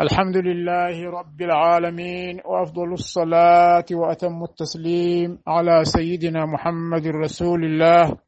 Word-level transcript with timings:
الحمد 0.00 0.36
لله 0.36 1.10
رب 1.10 1.42
العالمين 1.42 2.40
وأفضل 2.44 2.92
الصلاة 2.92 3.84
وأتم 3.92 4.42
التسليم 4.42 5.38
على 5.46 5.84
سيدنا 5.84 6.46
محمد 6.46 7.06
رسول 7.06 7.64
الله 7.64 8.18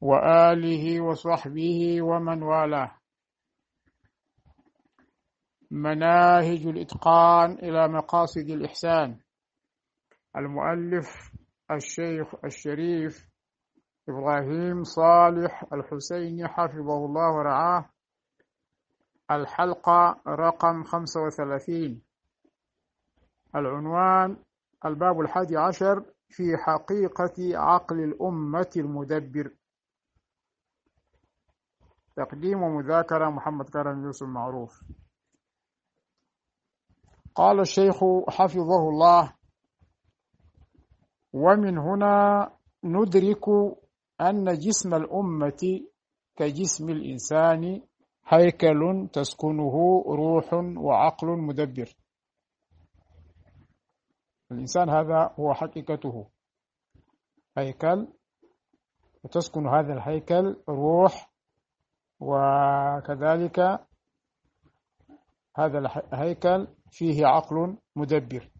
وآله 0.00 1.00
وصحبه 1.00 2.02
ومن 2.02 2.42
والاه. 2.42 2.90
مناهج 5.70 6.66
الإتقان 6.66 7.52
إلى 7.52 7.88
مقاصد 7.88 8.50
الإحسان. 8.50 9.18
المؤلف 10.36 11.32
الشيخ 11.70 12.34
الشريف 12.44 13.28
إبراهيم 14.08 14.84
صالح 14.84 15.64
الحسيني 15.72 16.48
حفظه 16.48 17.04
الله 17.06 17.36
ورعاه. 17.36 17.91
الحلقة 19.36 20.20
رقم 20.28 20.84
خمسة 20.84 21.20
وثلاثين. 21.22 22.02
العنوان 23.56 24.36
الباب 24.84 25.20
الحادي 25.20 25.56
عشر 25.56 26.04
في 26.28 26.56
حقيقة 26.56 27.58
عقل 27.58 28.00
الأمة 28.04 28.70
المدبر. 28.76 29.54
تقديم 32.16 32.62
ومذاكرة 32.62 33.30
محمد 33.30 33.68
كرم 33.68 34.04
يوسف 34.04 34.26
معروف. 34.26 34.84
قال 37.34 37.60
الشيخ 37.60 37.96
حفظه 38.28 38.88
الله 38.88 39.34
ومن 41.32 41.78
هنا 41.78 42.50
ندرك 42.84 43.44
أن 44.20 44.58
جسم 44.58 44.94
الأمة 44.94 45.80
كجسم 46.36 46.90
الإنسان 46.90 47.82
هيكل 48.32 49.08
تسكنه 49.12 50.04
روح 50.06 50.52
وعقل 50.76 51.26
مدبر. 51.26 51.94
الإنسان 54.52 54.90
هذا 54.90 55.34
هو 55.40 55.54
حقيقته. 55.54 56.26
هيكل 57.58 58.08
وتسكن 59.24 59.66
هذا 59.66 59.92
الهيكل 59.92 60.62
روح 60.68 61.32
وكذلك 62.20 63.58
هذا 65.56 65.78
الهيكل 65.78 66.68
فيه 66.90 67.26
عقل 67.26 67.78
مدبر. 67.96 68.50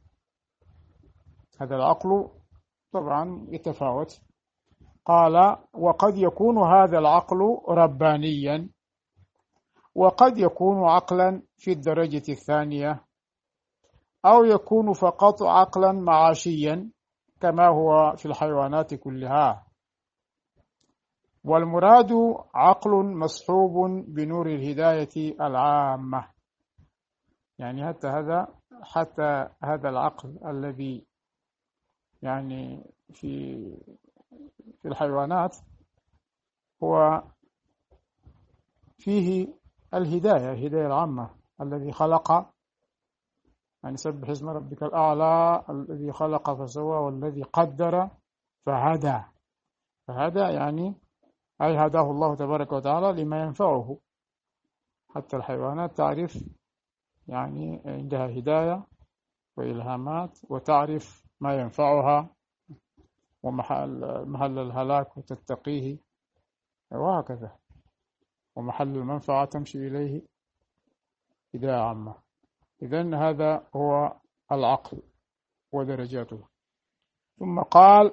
هذا 1.60 1.76
العقل 1.76 2.30
طبعا 2.92 3.46
يتفاوت. 3.48 4.22
قال 5.04 5.56
وقد 5.74 6.16
يكون 6.16 6.58
هذا 6.58 6.98
العقل 6.98 7.58
ربانيا. 7.68 8.68
وقد 9.94 10.38
يكون 10.38 10.84
عقلا 10.84 11.42
في 11.58 11.72
الدرجة 11.72 12.32
الثانية 12.32 13.04
أو 14.24 14.44
يكون 14.44 14.92
فقط 14.92 15.42
عقلا 15.42 15.92
معاشيا 15.92 16.90
كما 17.40 17.66
هو 17.68 18.16
في 18.16 18.26
الحيوانات 18.26 18.94
كلها. 18.94 19.66
والمراد 21.44 22.12
عقل 22.54 22.90
مصحوب 22.90 23.90
بنور 24.08 24.46
الهداية 24.46 25.34
العامة. 25.40 26.28
يعني 27.58 27.86
حتى 27.88 28.06
هذا 28.06 28.48
حتى 28.82 29.48
هذا 29.62 29.88
العقل 29.88 30.38
الذي 30.46 31.06
يعني 32.22 32.90
في 33.12 33.56
في 34.82 34.88
الحيوانات 34.88 35.56
هو 36.82 37.22
فيه 38.98 39.54
الهداية 39.94 40.52
الهداية 40.52 40.86
العامة 40.86 41.30
الذي 41.60 41.92
خلق 41.92 42.52
يعني 43.84 43.96
سبح 43.96 44.28
اسم 44.28 44.48
ربك 44.48 44.82
الأعلى 44.82 45.64
الذي 45.70 46.12
خلق 46.12 46.50
فسوى 46.50 46.96
والذي 46.96 47.42
قدر 47.42 48.08
فهدى. 48.66 49.20
فهدى 50.08 50.40
يعني 50.40 50.94
أي 51.62 51.86
هداه 51.86 52.10
الله 52.10 52.34
تبارك 52.34 52.72
وتعالى 52.72 53.22
لما 53.22 53.42
ينفعه. 53.42 53.98
حتى 55.08 55.36
الحيوانات 55.36 55.96
تعرف 55.96 56.44
يعني 57.28 57.82
عندها 57.86 58.26
هداية 58.38 58.86
وإلهامات 59.56 60.38
وتعرف 60.48 61.26
ما 61.40 61.60
ينفعها 61.60 62.28
ومحل 63.42 64.24
محل 64.28 64.58
الهلاك 64.58 65.16
وتتقيه 65.16 65.98
وهكذا. 66.92 67.61
ومحل 68.56 68.96
المنفعة 68.96 69.44
تمشي 69.44 69.78
إليه 69.78 70.22
إذا 71.54 71.80
عامة 71.80 72.14
إذن 72.82 73.14
هذا 73.14 73.66
هو 73.76 74.16
العقل 74.52 75.02
ودرجاته. 75.72 76.40
ثم 77.38 77.60
قال 77.60 78.12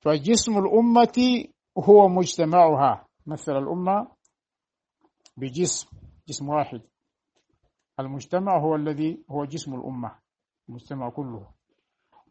فجسم 0.00 0.58
الأمة 0.58 1.44
هو 1.78 2.08
مجتمعها. 2.08 3.06
مثل 3.26 3.52
الأمة 3.52 4.08
بجسم 5.36 5.88
جسم 6.28 6.48
واحد. 6.48 6.80
المجتمع 8.00 8.58
هو 8.58 8.74
الذي 8.74 9.24
هو 9.30 9.44
جسم 9.44 9.74
الأمة 9.74 10.18
المجتمع 10.68 11.10
كله. 11.10 11.50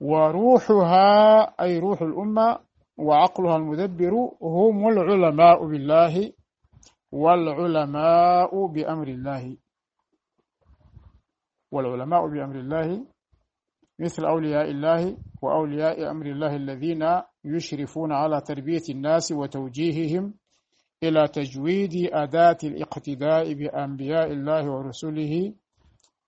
وروحها 0.01 1.41
أي 1.61 1.79
روح 1.79 2.01
الأمة 2.01 2.59
وعقلها 2.97 3.55
المدبر 3.55 4.13
هم 4.41 4.87
العلماء 4.87 5.67
بالله 5.67 6.33
والعلماء 7.11 8.67
بأمر 8.67 9.07
الله. 9.07 9.57
والعلماء 11.71 12.27
بأمر 12.27 12.59
الله 12.59 13.05
مثل 13.99 14.25
أولياء 14.25 14.71
الله 14.71 15.17
وأولياء 15.41 16.11
أمر 16.11 16.25
الله 16.25 16.55
الذين 16.55 17.21
يشرفون 17.45 18.11
على 18.11 18.41
تربية 18.41 18.83
الناس 18.89 19.31
وتوجيههم 19.31 20.33
إلى 21.03 21.27
تجويد 21.27 21.91
أداة 22.13 22.57
الاقتداء 22.63 23.53
بأنبياء 23.53 24.31
الله 24.31 24.71
ورسله 24.71 25.53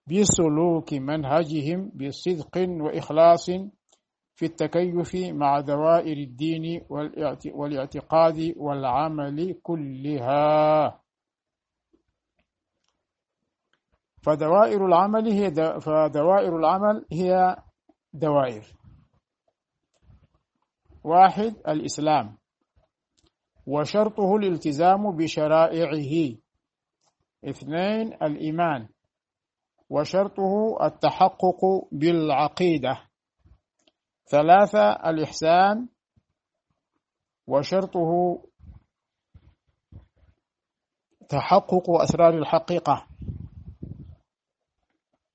بسلوك 0.07 0.93
منهجهم 0.93 1.91
بصدق 1.95 2.57
وإخلاص 2.57 3.49
في 4.39 4.45
التكيف 4.45 5.15
مع 5.35 5.59
دوائر 5.59 6.17
الدين 6.17 6.81
والاعتقاد 7.53 8.53
والعمل 8.57 9.59
كلها. 9.63 11.01
فدوائر 14.23 14.85
العمل 14.85 15.27
هي 15.27 15.51
فدوائر 15.81 16.57
العمل 16.57 17.05
هي 17.11 17.55
دوائر. 18.13 18.65
واحد 21.03 21.55
الإسلام. 21.67 22.37
وشرطه 23.67 24.35
الالتزام 24.35 25.15
بشرائعه. 25.15 26.37
اثنين 27.45 28.13
الإيمان. 28.13 28.89
وشرطه 29.89 30.77
التحقق 30.83 31.61
بالعقيدة. 31.91 33.08
ثلاثة 34.29 35.09
الإحسان 35.09 35.87
وشرطه 37.47 38.41
تحقق 41.29 41.89
أسرار 41.89 42.33
الحقيقة. 42.37 43.07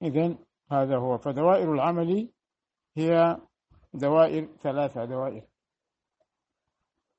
إذن 0.03 0.39
هذا 0.73 0.99
هو 0.99 1.19
فدوائر 1.19 1.73
العمل 1.75 2.31
هي 2.97 3.37
دوائر 3.95 4.47
ثلاثة 4.63 5.05
دوائر. 5.05 5.47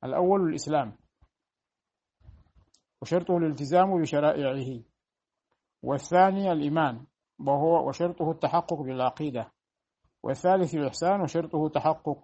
الأول 0.04 0.50
الإسلام 0.50 0.96
وشرطه 3.02 3.38
الالتزام 3.38 4.02
بشرائعه. 4.02 4.84
والثاني 5.84 6.52
الإيمان 6.52 7.06
وهو 7.40 7.90
وشرطه 7.90 8.32
التحقق 8.32 8.82
بالعقيدة. 8.82 9.52
والثالث 10.26 10.76
الإحسان 10.76 11.22
وشرطه 11.22 11.70
تحقق 11.70 12.18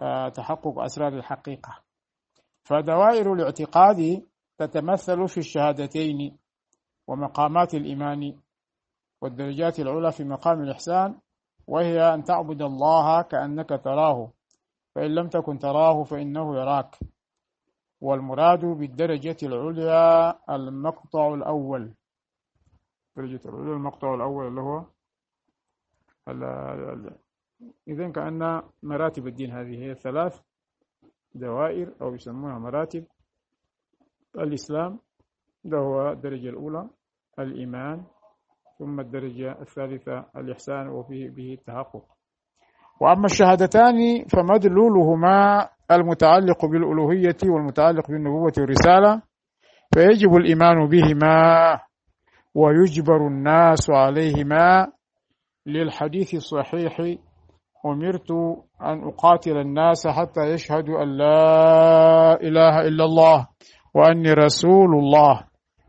آه، 0.00 0.28
تحقق 0.28 0.78
أسرار 0.78 1.12
الحقيقة. 1.12 1.82
فدوائر 2.64 3.32
الاعتقاد 3.32 4.26
تتمثل 4.58 5.28
في 5.28 5.38
الشهادتين 5.38 6.38
ومقامات 7.06 7.74
الإيمان 7.74 8.40
والدرجات 9.22 9.80
العلى 9.80 10.12
في 10.12 10.24
مقام 10.24 10.62
الإحسان 10.62 11.18
وهي 11.66 12.14
أن 12.14 12.24
تعبد 12.24 12.62
الله 12.62 13.22
كأنك 13.22 13.68
تراه. 13.68 14.32
فإن 14.94 15.14
لم 15.14 15.28
تكن 15.28 15.58
تراه 15.58 16.02
فإنه 16.04 16.56
يراك. 16.56 16.98
والمراد 18.00 18.64
بالدرجة 18.64 19.36
العليا 19.42 20.38
المقطع 20.54 21.34
الأول. 21.34 21.94
درجة 23.16 23.40
العليا 23.46 23.72
المقطع 23.72 24.14
الأول 24.14 24.46
اللي 24.46 24.60
هو 24.60 24.95
إذا 27.88 28.08
كأن 28.10 28.62
مراتب 28.82 29.26
الدين 29.26 29.50
هذه 29.50 29.82
هي 29.84 29.94
ثلاث 29.94 30.40
دوائر 31.34 31.92
أو 32.02 32.14
يسمونها 32.14 32.58
مراتب. 32.58 33.04
الإسلام 34.38 34.98
ده 35.64 35.78
هو 35.78 36.10
الدرجة 36.12 36.48
الأولى. 36.48 36.88
الإيمان 37.38 38.04
ثم 38.78 39.00
الدرجة 39.00 39.60
الثالثة 39.60 40.26
الإحسان 40.36 40.88
وفيه 40.88 41.30
به 41.30 41.52
التحقق. 41.52 42.04
وأما 43.00 43.24
الشهادتان 43.24 44.24
فمدلولهما 44.32 45.68
المتعلق 45.90 46.66
بالألوهية 46.66 47.36
والمتعلق 47.44 48.08
بالنبوة 48.08 48.52
والرسالة 48.58 49.22
فيجب 49.94 50.34
الإيمان 50.36 50.86
بهما 50.88 51.80
ويجبر 52.54 53.26
الناس 53.26 53.90
عليهما 53.90 54.92
للحديث 55.66 56.34
الصحيح 56.34 57.16
أمرت 57.86 58.30
أن 58.82 59.04
أقاتل 59.08 59.56
الناس 59.56 60.06
حتى 60.06 60.40
يشهدوا 60.40 61.02
أن 61.02 61.16
لا 61.16 62.40
إله 62.40 62.80
إلا 62.80 63.04
الله 63.04 63.46
وأني 63.94 64.32
رسول 64.32 64.94
الله. 64.94 65.40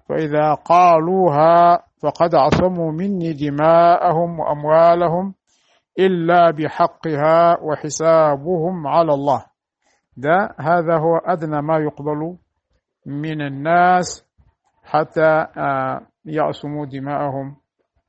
فإذا 0.09 0.53
قالوها 0.53 1.83
فقد 2.03 2.35
عصموا 2.35 2.91
مني 2.91 3.33
دماءهم 3.33 4.39
وأموالهم 4.39 5.33
إلا 5.99 6.51
بحقها 6.51 7.57
وحسابهم 7.61 8.87
على 8.87 9.13
الله. 9.13 9.45
ده 10.17 10.55
هذا 10.59 10.97
هو 10.97 11.17
أدنى 11.17 11.61
ما 11.61 11.77
يقبل 11.77 12.37
من 13.05 13.41
الناس 13.41 14.25
حتى 14.83 15.45
آه، 15.57 16.01
يعصموا 16.25 16.85
دماءهم. 16.85 17.55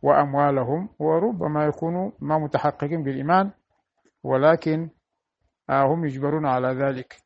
وأموالهم 0.03 0.89
وربما 0.99 1.65
يكونوا 1.65 2.11
ما 2.21 2.39
متحققين 2.39 3.03
بالإيمان 3.03 3.51
ولكن 4.23 4.91
آه، 5.71 5.95
هم 5.95 6.05
يجبرون 6.05 6.47
على 6.47 6.69
ذلك. 6.69 7.17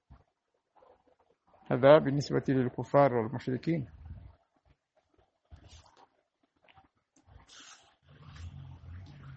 هذا 1.70 1.98
بالنسبة 1.98 2.42
للكفار 2.48 3.14
والمشركين. 3.14 3.86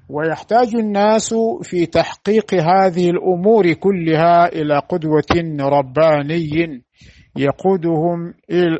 ويحتاج 0.09 0.75
الناس 0.75 1.33
في 1.61 1.85
تحقيق 1.85 2.53
هذه 2.53 3.09
الأمور 3.09 3.73
كلها 3.73 4.47
إلى 4.47 4.79
قدوة 4.79 5.57
رباني 5.59 6.83
يقودهم 7.35 8.33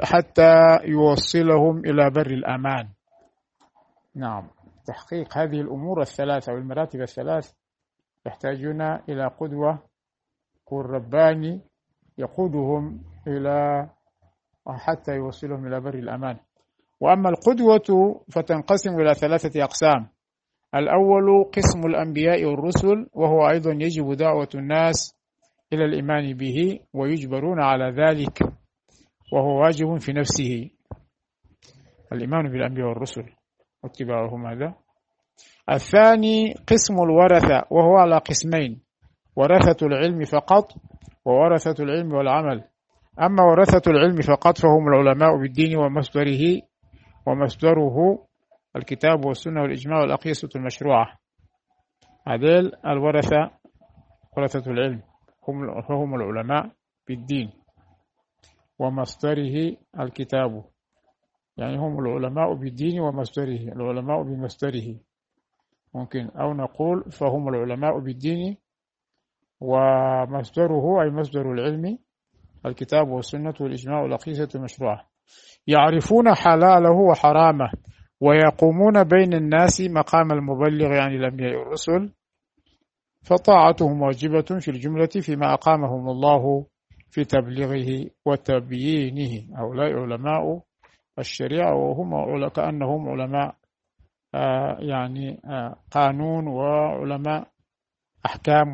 حتى 0.03 0.79
يوصلهم 0.85 1.79
إلى 1.85 2.09
بر 2.09 2.27
الأمان. 2.27 2.94
نعم. 4.15 4.47
تحقيق 4.87 5.37
هذه 5.37 5.61
الأمور 5.61 6.01
الثلاثة 6.01 6.53
والمراتب 6.53 7.01
الثلاث 7.01 7.51
يحتاجون 8.25 8.81
إلى 8.81 9.27
قدوة 9.27 9.83
كون 10.65 10.85
رباني 10.85 11.61
يقودهم 12.17 13.03
إلى 13.27 13.89
حتى 14.67 15.15
يوصلهم 15.15 15.67
إلى 15.67 15.79
بر 15.79 15.93
الأمان. 15.93 16.37
وأما 16.99 17.29
القدوة 17.29 18.21
فتنقسم 18.31 18.99
إلى 18.99 19.13
ثلاثة 19.13 19.63
أقسام. 19.63 20.07
الأول 20.75 21.43
قسم 21.53 21.79
الأنبياء 21.79 22.45
والرسل 22.45 23.07
وهو 23.13 23.49
أيضا 23.49 23.71
يجب 23.71 24.13
دعوة 24.13 24.49
الناس 24.55 25.15
إلى 25.73 25.85
الإيمان 25.85 26.33
به 26.33 26.79
ويجبرون 26.93 27.61
على 27.61 27.91
ذلك 27.91 28.43
وهو 29.33 29.61
واجب 29.61 29.97
في 29.97 30.13
نفسه. 30.13 30.69
الإيمان 32.11 32.51
بالأنبياء 32.51 32.87
والرسل. 32.87 33.25
واتباعهم 33.85 34.47
هذا 34.47 34.73
الثاني 35.69 36.53
قسم 36.67 36.93
الورثة 36.93 37.63
وهو 37.69 37.95
على 37.97 38.17
قسمين 38.17 38.81
ورثة 39.35 39.87
العلم 39.87 40.23
فقط 40.25 40.71
وورثة 41.25 41.83
العلم 41.83 42.13
والعمل. 42.13 42.63
أما 43.21 43.43
ورثة 43.43 43.91
العلم 43.91 44.21
فقط 44.21 44.57
فهم 44.57 44.87
العلماء 44.87 45.37
بالدين 45.37 45.77
ومصدره 45.77 46.61
ومصدره 47.27 48.25
الكتاب 48.75 49.25
والسنة 49.25 49.61
والإجماع 49.61 49.99
والأقيسة 50.01 50.49
المشروعة. 50.55 51.17
هذيل 52.27 52.71
الورثة 52.85 53.51
ورثة 54.37 54.71
العلم 54.71 55.01
هم 55.89 56.15
العلماء 56.15 56.71
بالدين 57.07 57.51
ومصدره 58.79 59.77
الكتاب. 59.99 60.63
يعني 61.57 61.77
هم 61.77 61.99
العلماء 61.99 62.53
بالدين 62.53 62.99
ومصدره 62.99 63.73
العلماء 63.75 64.23
بمصدره. 64.23 64.95
ممكن 65.93 66.29
أو 66.29 66.53
نقول 66.53 67.03
فهم 67.11 67.49
العلماء 67.49 67.99
بالدين 67.99 68.57
ومصدره 69.61 71.01
أي 71.01 71.09
مصدر 71.09 71.51
العلم 71.51 71.97
الكتاب 72.65 73.07
والسنة 73.09 73.53
والإجماع 73.59 74.01
والأقيسة 74.01 74.49
المشروعة. 74.55 75.07
يعرفون 75.67 76.33
حلاله 76.33 76.91
وحرامه 76.91 77.71
ويقومون 78.21 79.03
بين 79.03 79.33
الناس 79.33 79.81
مقام 79.81 80.31
المبلغ 80.31 80.87
عن 80.87 80.95
يعني 80.95 81.15
الأنبياء 81.15 81.55
والرسل 81.55 82.11
فطاعتهم 83.23 84.01
واجبة 84.01 84.59
في 84.59 84.71
الجملة 84.71 85.09
فيما 85.21 85.53
أقامهم 85.53 86.09
الله 86.09 86.65
في 87.09 87.23
تبليغه 87.23 88.09
وتبيينه. 88.25 89.57
هؤلاء 89.57 89.93
علماء 89.93 90.61
الشريعة 91.19 91.75
وهم 91.75 92.47
كأنهم 92.47 93.09
علماء 93.09 93.55
آه، 94.35 94.77
يعني 94.79 95.41
آه، 95.45 95.75
قانون 95.91 96.47
وعلماء 96.47 97.47
أحكام 98.25 98.73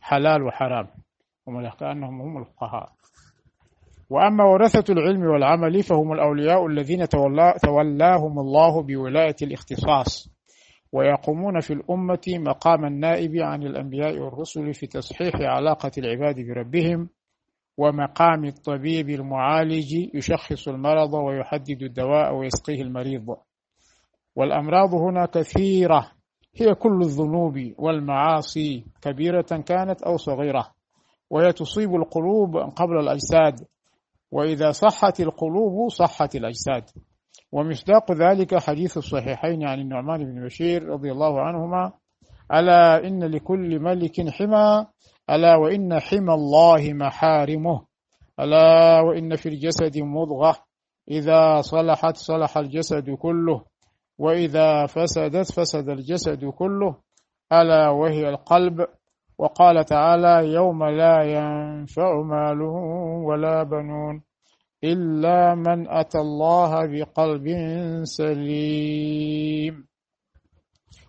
حلال 0.00 0.42
وحرام 0.42 0.86
هم 1.48 1.68
كأنهم 1.68 2.20
هم 2.20 2.38
الفقهاء. 2.38 2.88
وأما 4.10 4.44
ورثة 4.44 4.92
العلم 4.92 5.22
والعمل 5.22 5.82
فهم 5.82 6.12
الأولياء 6.12 6.66
الذين 6.66 7.08
تولاهم 7.62 8.38
الله 8.38 8.82
بولاية 8.82 9.36
الاختصاص 9.42 10.28
ويقومون 10.92 11.60
في 11.60 11.72
الأمة 11.72 12.20
مقام 12.28 12.84
النائب 12.84 13.36
عن 13.36 13.62
الأنبياء 13.62 14.18
والرسل 14.18 14.74
في 14.74 14.86
تصحيح 14.86 15.34
علاقة 15.34 15.90
العباد 15.98 16.40
بربهم 16.40 17.08
ومقام 17.78 18.44
الطبيب 18.44 19.08
المعالج 19.08 19.92
يشخص 20.14 20.68
المرض 20.68 21.14
ويحدد 21.14 21.82
الدواء 21.82 22.34
ويسقيه 22.34 22.82
المريض. 22.82 23.36
والأمراض 24.36 24.94
هنا 24.94 25.26
كثيرة 25.26 26.10
هي 26.56 26.74
كل 26.74 27.00
الذنوب 27.00 27.72
والمعاصي 27.78 28.84
كبيرة 29.02 29.62
كانت 29.66 30.02
أو 30.02 30.16
صغيرة 30.16 30.70
وهي 31.30 31.52
تصيب 31.52 31.94
القلوب 31.94 32.56
قبل 32.56 32.98
الأجساد 32.98 33.66
وإذا 34.30 34.70
صحت 34.70 35.20
القلوب 35.20 35.88
صحت 35.90 36.36
الأجساد. 36.36 36.84
ومصداق 37.52 38.12
ذلك 38.12 38.58
حديث 38.58 38.96
الصحيحين 38.98 39.64
عن 39.64 39.80
النعمان 39.80 40.24
بن 40.24 40.44
بشير 40.44 40.82
رضي 40.88 41.12
الله 41.12 41.40
عنهما 41.40 41.92
ألا 42.54 43.06
إن 43.06 43.24
لكل 43.24 43.80
ملك 43.80 44.30
حمى 44.30 44.86
ألا 45.30 45.56
وإن 45.56 46.00
حمى 46.00 46.34
الله 46.34 46.92
محارمه. 46.92 47.86
ألا 48.40 49.00
وإن 49.00 49.36
في 49.36 49.48
الجسد 49.48 49.98
مضغة. 49.98 50.56
إذا 51.10 51.60
صلحت 51.60 52.16
صلح 52.16 52.58
الجسد 52.58 53.10
كله. 53.10 53.64
وإذا 54.18 54.86
فسدت 54.86 55.52
فسد 55.52 55.88
الجسد 55.88 56.44
كله. 56.44 56.96
ألا 57.52 57.88
وهي 57.88 58.28
القلب. 58.28 58.86
وقال 59.38 59.84
تعالى 59.84 60.52
يوم 60.52 60.84
لا 60.84 61.22
ينفع 61.22 62.22
مال 62.22 62.62
ولا 63.24 63.62
بنون 63.62 64.22
إلا 64.84 65.54
من 65.54 65.88
أتى 65.88 66.18
الله 66.18 66.86
بقلب 66.86 67.46
سليم. 68.02 69.87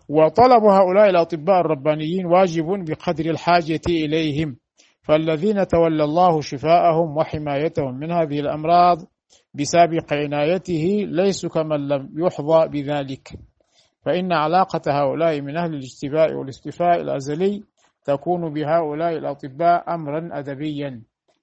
وطلب 0.09 0.63
هؤلاء 0.63 1.09
الأطباء 1.09 1.59
الربانيين 1.59 2.25
واجب 2.25 2.65
بقدر 2.65 3.25
الحاجة 3.25 3.81
إليهم 3.89 4.57
فالذين 5.01 5.67
تولى 5.67 6.03
الله 6.03 6.41
شفاءهم 6.41 7.17
وحمايتهم 7.17 7.99
من 7.99 8.11
هذه 8.11 8.39
الأمراض 8.39 8.97
بسابق 9.53 10.13
عنايته 10.13 11.05
ليسوا 11.07 11.49
كمن 11.49 11.87
لم 11.87 12.09
يحظى 12.17 12.67
بذلك. 12.67 13.29
فإن 14.05 14.33
علاقة 14.33 14.81
هؤلاء 14.87 15.41
من 15.41 15.57
أهل 15.57 15.73
الاجتباء 15.73 16.33
والاستفاء 16.33 17.01
الأزلي 17.01 17.63
تكون 18.05 18.53
بهؤلاء 18.53 19.17
الأطباء 19.17 19.93
أمرا 19.93 20.29
أدبيا 20.39 21.01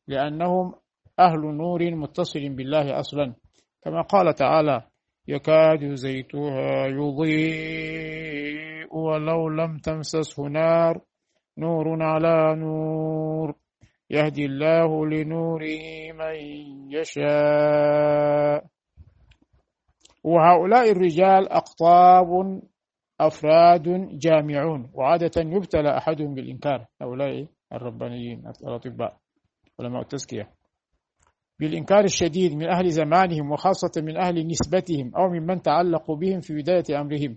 لأنهم 0.08 0.74
أهل 1.18 1.40
نور 1.40 1.90
متصل 1.90 2.48
بالله 2.48 3.00
أصلا. 3.00 3.34
كما 3.82 4.02
قال 4.02 4.34
تعالى 4.34 4.82
يكاد 5.28 5.94
زيتها 5.94 6.86
يضيء 6.86 8.56
ولو 8.96 9.48
لم 9.48 9.76
تمسسه 9.78 10.42
نار. 10.42 11.00
نور 11.58 12.02
على 12.02 12.54
نور. 12.60 13.54
يهدي 14.10 14.44
الله 14.44 15.06
لنوره 15.06 16.12
من 16.12 16.36
يشاء. 16.90 18.64
وهؤلاء 20.24 20.90
الرجال 20.90 21.48
أقطاب 21.48 22.62
أفراد 23.20 24.08
جامعون. 24.18 24.90
وعادة 24.94 25.30
يبتلى 25.36 25.96
أحدهم 25.98 26.34
بالإنكار. 26.34 26.86
هؤلاء 27.02 27.46
الربانيين 27.72 28.46
الأطباء. 28.62 29.16
علماء 29.80 30.02
التزكية. 30.02 30.55
بالإنكار 31.60 32.04
الشديد 32.04 32.54
من 32.54 32.68
أهل 32.68 32.90
زمانهم 32.90 33.52
وخاصة 33.52 34.02
من 34.02 34.16
أهل 34.16 34.46
نسبتهم 34.46 35.12
أو 35.16 35.28
ممن 35.28 35.62
تعلقوا 35.62 36.16
بهم 36.16 36.40
في 36.40 36.54
بداية 36.54 37.00
أمرهم. 37.00 37.36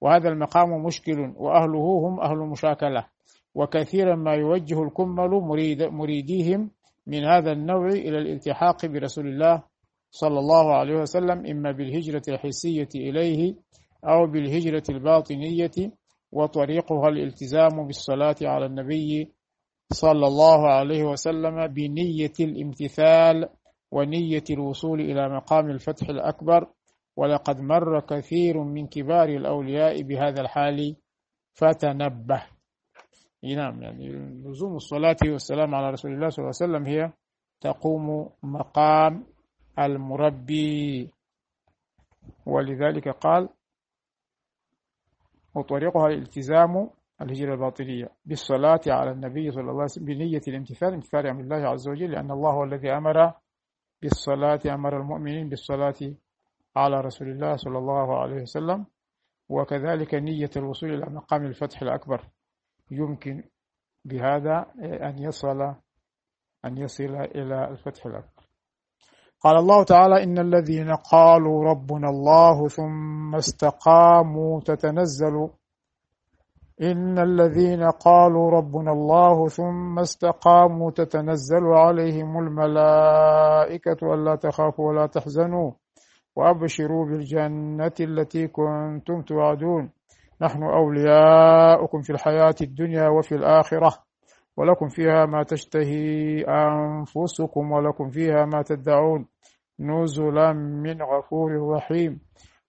وهذا 0.00 0.28
المقام 0.28 0.84
مشكل 0.84 1.34
وأهله 1.36 2.08
هم 2.08 2.20
أهل 2.20 2.32
المشاكلة 2.32 3.06
وكثيرا 3.54 4.16
ما 4.16 4.34
يوجه 4.34 4.82
الكمل 4.82 5.30
مريد 5.30 5.82
مريديهم 5.82 6.70
من 7.06 7.24
هذا 7.24 7.52
النوع 7.52 7.86
إلى 7.88 8.18
الالتحاق 8.18 8.86
برسول 8.86 9.26
الله 9.26 9.62
صلى 10.10 10.38
الله 10.38 10.74
عليه 10.74 10.94
وسلم 10.94 11.46
إما 11.46 11.72
بالهجرة 11.72 12.22
الحسية 12.28 12.88
إليه 12.94 13.54
أو 14.04 14.26
بالهجرة 14.26 14.82
الباطنية. 14.90 16.00
وطريقها 16.32 17.08
الالتزام 17.08 17.86
بالصلاة 17.86 18.36
على 18.42 18.66
النبي 18.66 19.32
صلى 19.92 20.26
الله 20.26 20.68
عليه 20.68 21.04
وسلم 21.04 21.66
بنية 21.66 22.32
الامتثال 22.40 23.48
ونية 23.90 24.44
الوصول 24.50 25.00
إلى 25.00 25.28
مقام 25.28 25.70
الفتح 25.70 26.08
الأكبر 26.08 26.66
ولقد 27.16 27.60
مر 27.60 28.00
كثير 28.00 28.62
من 28.62 28.86
كبار 28.86 29.28
الأولياء 29.28 30.02
بهذا 30.02 30.40
الحال. 30.40 30.96
فتنبه. 31.52 32.42
نعم 33.56 33.82
يعني 33.82 34.08
لزوم 34.44 34.76
الصلاة 34.76 35.16
والسلام 35.24 35.74
على 35.74 35.90
رسول 35.90 36.12
الله 36.12 36.28
صلى 36.28 36.42
الله 36.42 36.54
عليه 36.60 36.72
وسلم 36.72 36.86
هي 36.86 37.12
تقوم 37.60 38.30
مقام 38.42 39.26
المربي. 39.78 41.10
ولذلك 42.46 43.08
قال 43.08 43.48
وطريقها 45.54 46.06
الالتزام 46.06 46.90
الهجرة 47.22 47.54
الباطنية 47.54 48.08
بالصلاة 48.24 48.80
على 48.86 49.10
النبي 49.10 49.50
صلى 49.50 49.60
الله 49.60 49.72
عليه 49.72 49.82
وسلم 49.84 50.04
بنية 50.04 50.40
الامتثال 50.48 50.94
امتثال 50.94 51.26
أمر 51.26 51.40
الله 51.40 51.56
عز 51.56 51.88
وجل 51.88 52.10
لأن 52.10 52.30
الله 52.30 52.50
هو 52.50 52.64
الذي 52.64 52.90
أمر 52.90 53.32
بالصلاة 54.02 54.60
أمر 54.66 54.96
المؤمنين 54.96 55.48
بالصلاة 55.48 56.00
على 56.76 57.00
رسول 57.00 57.28
الله 57.28 57.56
صلى 57.56 57.78
الله 57.78 58.18
عليه 58.18 58.42
وسلم 58.42 58.86
وكذلك 59.48 60.14
نية 60.14 60.50
الوصول 60.56 60.90
إلى 60.94 61.06
مقام 61.14 61.44
الفتح 61.46 61.82
الأكبر. 61.82 62.24
يمكن 62.90 63.42
بهذا 64.04 64.66
أن 64.82 65.18
يصل 65.18 65.60
أن 66.64 66.76
يصل 66.78 67.14
إلى 67.14 67.68
الفتح 67.68 68.06
الأكبر. 68.06 68.42
قال 69.40 69.56
الله 69.56 69.84
تعالى 69.84 70.22
إن 70.24 70.38
الذين 70.38 70.94
قالوا 71.10 71.64
ربنا 71.64 72.08
الله 72.08 72.68
ثم 72.68 73.34
استقاموا 73.34 74.60
تتنزل 74.60 75.50
إن 76.82 77.18
الذين 77.18 77.84
قالوا 77.84 78.50
ربنا 78.50 78.92
الله 78.92 79.48
ثم 79.48 79.98
استقاموا 79.98 80.90
تتنزل 80.90 81.64
عليهم 81.64 82.38
الملائكة 82.38 84.14
ألا 84.14 84.34
تخافوا 84.34 84.88
ولا 84.88 85.06
تحزنوا 85.06 85.72
وأبشروا 86.36 87.04
بالجنة 87.06 87.92
التي 88.00 88.48
كنتم 88.48 89.22
توعدون. 89.22 89.90
نحن 90.40 90.62
أولياؤكم 90.62 92.00
في 92.00 92.10
الحياة 92.10 92.54
الدنيا 92.62 93.08
وفي 93.08 93.34
الآخرة 93.34 93.92
ولكم 94.56 94.88
فيها 94.88 95.26
ما 95.26 95.42
تشتهي 95.42 96.40
أنفسكم 96.42 97.72
ولكم 97.72 98.08
فيها 98.08 98.44
ما 98.44 98.62
تدعون. 98.62 99.26
نزلا 99.80 100.52
من 100.52 101.02
غفور 101.02 101.70
رحيم. 101.74 102.20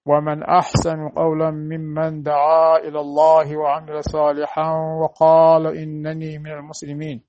ومن 0.05 0.43
أحسن 0.43 1.09
قولا 1.09 1.51
ممن 1.51 2.23
دعا 2.23 2.77
إلى 2.77 2.99
الله 2.99 3.57
وعمل 3.57 4.03
صالحا 4.03 4.73
وقال 5.01 5.77
إنني 5.77 6.37
من 6.37 6.51
المسلمين. 6.51 7.21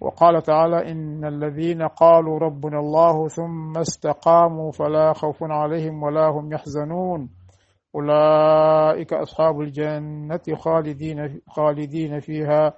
وقال 0.00 0.42
تعالى 0.42 0.92
إن 0.92 1.24
الذين 1.24 1.82
قالوا 1.82 2.38
ربنا 2.38 2.78
الله 2.78 3.28
ثم 3.28 3.78
استقاموا 3.78 4.72
فلا 4.72 5.12
خوف 5.12 5.38
عليهم 5.42 6.02
ولا 6.02 6.26
هم 6.28 6.52
يحزنون. 6.52 7.30
أولئك 7.94 9.12
أصحاب 9.12 9.60
الجنة 9.60 10.40
خالدين 10.56 11.40
خالدين 11.48 12.20
فيها 12.20 12.74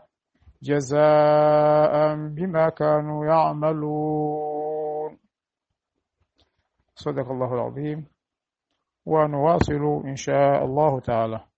جزاء 0.63 2.17
بما 2.17 2.69
كانوا 2.69 3.27
يعملون. 3.27 5.19
صدق 6.95 7.31
الله 7.31 7.55
العظيم. 7.55 8.20
ونواصل 9.11 10.03
إن 10.05 10.17
شاء 10.17 10.65
الله 10.65 11.01
تعالى. 11.01 11.50